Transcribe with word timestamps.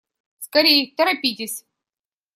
Скорей, 0.45 0.95
торопитесь! 0.95 1.63